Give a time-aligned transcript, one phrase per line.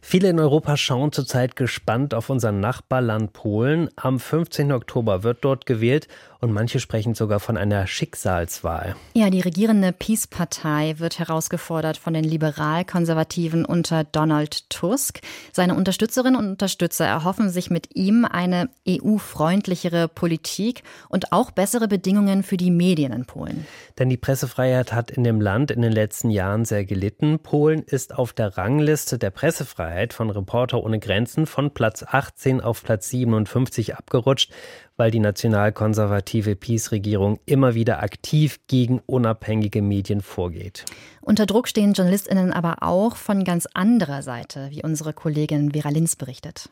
[0.00, 3.88] Viele in Europa schauen zurzeit gespannt auf unser Nachbarland Polen.
[3.96, 4.72] Am 15.
[4.72, 6.08] Oktober wird dort gewählt
[6.40, 8.96] und manche sprechen sogar von einer Schicksalswahl.
[9.14, 15.20] Ja, die regierende Peace-Partei wird herausgefordert von den Liberal-Konservativen unter Donald Tusk.
[15.52, 22.42] Seine Unterstützerinnen und Unterstützer erhoffen sich mit ihm eine EU-freundlichere Politik und auch bessere Bedingungen
[22.42, 23.66] für die Medien in Polen.
[23.98, 27.38] Denn die Pressefreiheit hat in dem Land in den letzten Jahren sehr gelitten.
[27.38, 32.62] Polen ist auf der Rangliste der Presse Pressefreiheit von Reporter ohne Grenzen von Platz 18
[32.62, 34.50] auf Platz 57 abgerutscht,
[34.96, 40.86] weil die nationalkonservative Peace-Regierung immer wieder aktiv gegen unabhängige Medien vorgeht.
[41.20, 46.16] Unter Druck stehen JournalistInnen aber auch von ganz anderer Seite, wie unsere Kollegin Vera Linz
[46.16, 46.70] berichtet.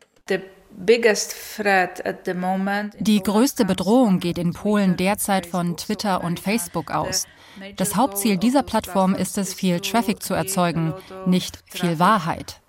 [3.01, 7.27] Die größte Bedrohung geht in Polen derzeit von Twitter und Facebook aus.
[7.77, 10.95] Das Hauptziel dieser Plattform ist es, viel Traffic zu erzeugen,
[11.27, 12.61] nicht viel Wahrheit.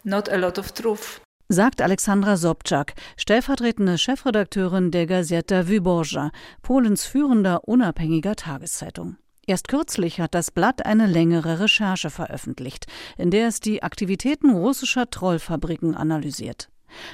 [1.51, 9.17] Sagt Alexandra Sobczak, stellvertretende Chefredakteurin der Gazeta Wyborcza, Polens führender unabhängiger Tageszeitung.
[9.47, 12.85] Erst kürzlich hat das Blatt eine längere Recherche veröffentlicht,
[13.17, 16.69] in der es die Aktivitäten russischer Trollfabriken analysiert.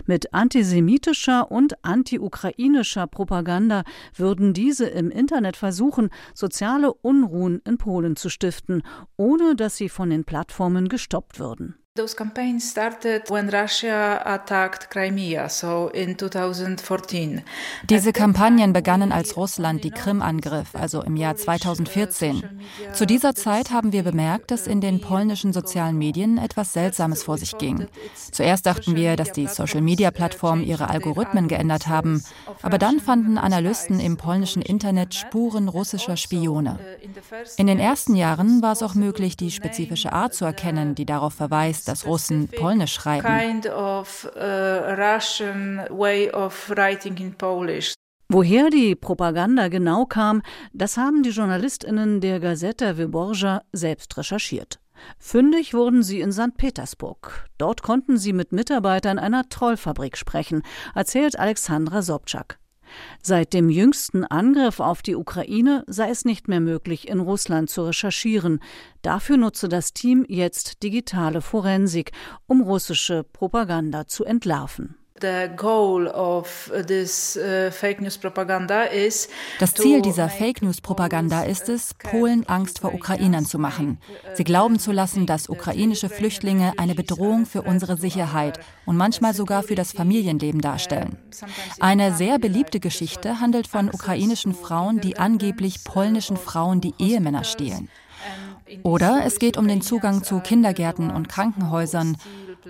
[0.06, 3.84] Mit antisemitischer und antiukrainischer Propaganda
[4.16, 8.84] würden diese im Internet versuchen, soziale Unruhen in Polen zu stiften,
[9.18, 11.76] ohne dass sie von den Plattformen gestoppt würden.
[11.98, 17.42] Those campaigns started when Russia attacked Crimea, so in 2014.
[17.90, 22.44] Diese Kampagnen begannen, als Russland die Krim angriff, also im Jahr 2014.
[22.92, 27.38] Zu dieser Zeit haben wir bemerkt, dass in den polnischen sozialen Medien etwas Seltsames vor
[27.38, 27.88] sich ging.
[28.30, 32.22] Zuerst dachten wir, dass die Social-Media-Plattformen ihre Algorithmen geändert haben,
[32.62, 36.78] aber dann fanden Analysten im polnischen Internet Spuren russischer Spione.
[37.56, 41.34] In den ersten Jahren war es auch möglich, die spezifische Art zu erkennen, die darauf
[41.34, 43.26] verweist, dass Russen Polnisch schreiben.
[48.28, 50.42] Woher die Propaganda genau kam,
[50.74, 54.80] das haben die JournalistInnen der Gazeta Wyborcza selbst recherchiert.
[55.20, 56.58] Fündig wurden sie in St.
[56.58, 57.46] Petersburg.
[57.58, 60.64] Dort konnten sie mit Mitarbeitern einer Trollfabrik sprechen,
[60.96, 62.58] erzählt Alexandra Sobczak.
[63.22, 67.84] Seit dem jüngsten Angriff auf die Ukraine sei es nicht mehr möglich, in Russland zu
[67.84, 68.60] recherchieren.
[69.02, 72.12] Dafür nutze das Team jetzt digitale Forensik,
[72.48, 74.96] um russische Propaganda zu entlarven.
[79.60, 83.98] Das Ziel dieser Fake News Propaganda ist es, Polen Angst vor Ukrainern zu machen.
[84.34, 89.64] Sie glauben zu lassen, dass ukrainische Flüchtlinge eine Bedrohung für unsere Sicherheit und manchmal sogar
[89.64, 91.18] für das Familienleben darstellen.
[91.80, 97.88] Eine sehr beliebte Geschichte handelt von ukrainischen Frauen, die angeblich polnischen Frauen die Ehemänner stehlen.
[98.84, 102.18] Oder es geht um den Zugang zu Kindergärten und Krankenhäusern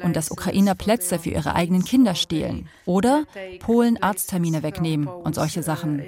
[0.02, 3.24] und dass Ukrainer Plätze für ihre eigenen Kinder stehlen oder
[3.60, 6.02] Polen Arzttermine wegnehmen und solche Sachen.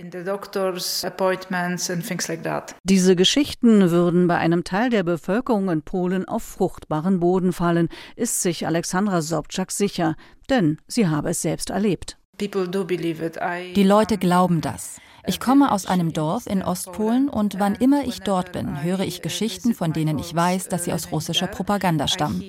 [2.83, 8.41] Diese Geschichten würden bei einem Teil der Bevölkerung in Polen auf fruchtbaren Boden fallen, ist
[8.41, 10.15] sich Alexandra Sobczak sicher,
[10.49, 12.17] denn sie habe es selbst erlebt.
[12.39, 14.99] Die Leute glauben das.
[15.27, 19.21] Ich komme aus einem Dorf in Ostpolen und wann immer ich dort bin, höre ich
[19.21, 22.41] Geschichten, von denen ich weiß, dass sie aus russischer Propaganda stammen.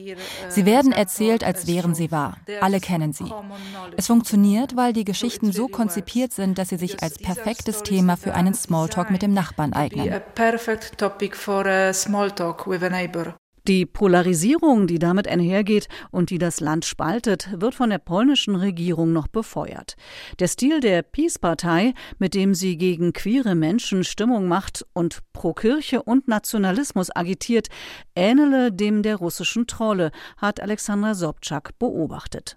[0.49, 2.37] Sie werden erzählt, als wären sie wahr.
[2.61, 3.33] Alle kennen sie.
[3.97, 8.35] Es funktioniert, weil die Geschichten so konzipiert sind, dass sie sich als perfektes Thema für
[8.35, 10.21] einen Smalltalk mit dem Nachbarn eignen.
[13.69, 19.13] Die Polarisierung, die damit einhergeht und die das Land spaltet, wird von der polnischen Regierung
[19.13, 19.97] noch befeuert.
[20.39, 26.03] Der Stil der Peace-Partei, mit dem sie gegen queere Menschen Stimmung macht und pro Kirche
[26.03, 27.69] und Nationalismus agitiert,
[28.17, 32.57] ähnele dem der russischen Trolle, hat Alexandra Sobczak beobachtet.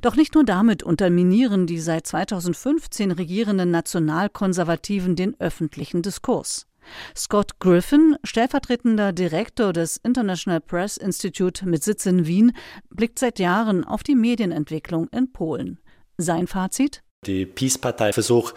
[0.00, 6.67] Doch nicht nur damit unterminieren die seit 2015 regierenden Nationalkonservativen den öffentlichen Diskurs.
[7.16, 12.52] Scott Griffin, stellvertretender Direktor des International Press Institute mit Sitz in Wien,
[12.90, 15.78] blickt seit Jahren auf die Medienentwicklung in Polen.
[16.16, 17.02] Sein Fazit?
[17.26, 18.54] Die Peace-Partei versucht,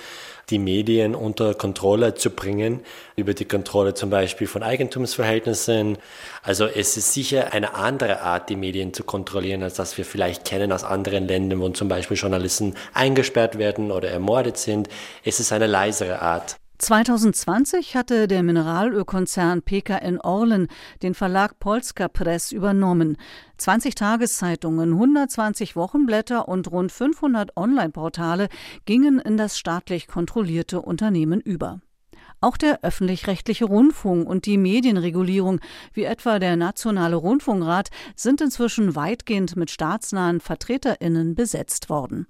[0.51, 2.81] die Medien unter Kontrolle zu bringen,
[3.15, 5.97] über die Kontrolle zum Beispiel von Eigentumsverhältnissen.
[6.43, 10.45] Also es ist sicher eine andere Art, die Medien zu kontrollieren, als das wir vielleicht
[10.45, 14.89] kennen aus anderen Ländern, wo zum Beispiel Journalisten eingesperrt werden oder ermordet sind.
[15.23, 16.57] Es ist eine leisere Art.
[16.81, 20.67] 2020 hatte der Mineralölkonzern PKN Orlen
[21.03, 23.17] den Verlag Polska Press übernommen.
[23.57, 28.49] 20 Tageszeitungen, 120 Wochenblätter und rund 500 Online-Portale
[28.85, 31.81] gingen in das staatlich kontrollierte Unternehmen über.
[32.39, 35.59] Auch der öffentlich-rechtliche Rundfunk und die Medienregulierung,
[35.93, 42.25] wie etwa der Nationale Rundfunkrat, sind inzwischen weitgehend mit staatsnahen VertreterInnen besetzt worden.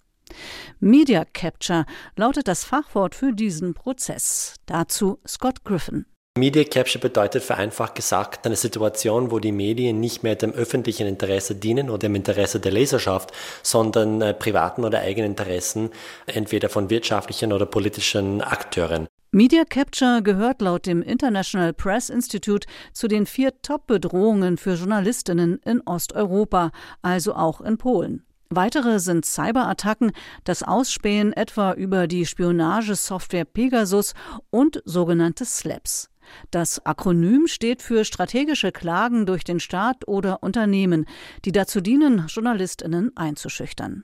[0.80, 1.86] Media Capture
[2.16, 4.56] lautet das Fachwort für diesen Prozess.
[4.66, 6.06] Dazu Scott Griffin.
[6.38, 11.56] Media Capture bedeutet vereinfacht gesagt eine Situation, wo die Medien nicht mehr dem öffentlichen Interesse
[11.56, 13.34] dienen oder dem Interesse der Leserschaft,
[13.64, 15.90] sondern äh, privaten oder eigenen Interessen,
[16.28, 19.08] entweder von wirtschaftlichen oder politischen Akteuren.
[19.34, 25.82] Media Capture gehört laut dem International Press Institute zu den vier Top-Bedrohungen für Journalistinnen in
[25.82, 28.26] Osteuropa, also auch in Polen.
[28.54, 30.12] Weitere sind Cyberattacken,
[30.44, 34.14] das Ausspähen etwa über die Spionagesoftware Pegasus
[34.50, 36.10] und sogenannte SLAPs.
[36.52, 41.06] Das Akronym steht für strategische Klagen durch den Staat oder Unternehmen,
[41.46, 44.04] die dazu dienen, Journalistinnen einzuschüchtern.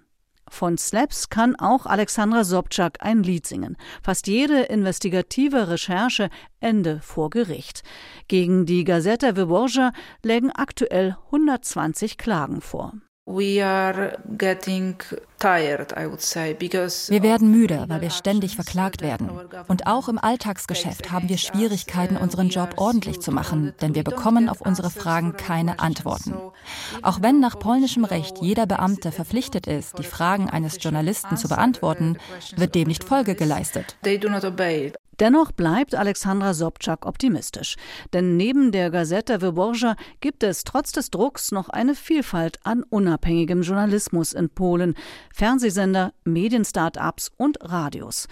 [0.49, 3.75] Von Slaps kann auch Alexandra Sobczak ein Lied singen.
[4.01, 6.29] Fast jede investigative Recherche
[6.61, 7.83] Ende vor Gericht.
[8.29, 9.91] Gegen die Gazeta Wyborcza
[10.23, 12.94] lägen aktuell 120 Klagen vor.
[17.09, 19.29] Wir werden müde, weil wir ständig verklagt werden.
[19.68, 24.47] Und auch im Alltagsgeschäft haben wir Schwierigkeiten, unseren Job ordentlich zu machen, denn wir bekommen
[24.47, 26.35] auf unsere Fragen keine Antworten.
[27.01, 32.18] Auch wenn nach polnischem Recht jeder Beamte verpflichtet ist, die Fragen eines Journalisten zu beantworten,
[32.56, 33.97] wird dem nicht Folge geleistet.
[35.19, 37.75] Dennoch bleibt Alexandra Sobczak optimistisch.
[38.13, 43.63] Denn neben der Gazeta Wyborcza gibt es trotz des Drucks noch eine Vielfalt an unabhängigem
[43.63, 44.95] Journalismus in Polen.
[45.33, 48.27] Fernsehsender, Medienstartups und Radios.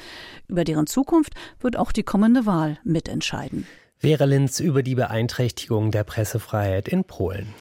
[0.47, 3.65] Über deren Zukunft wird auch die kommende Wahl mitentscheiden.
[3.97, 7.55] Vera Linz über die Beeinträchtigung der Pressefreiheit in Polen.